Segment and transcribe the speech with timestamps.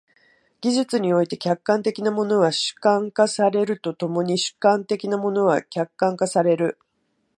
[0.61, 6.79] 技術において、客観的なものは主観化されると共に主観的なものは客観化される。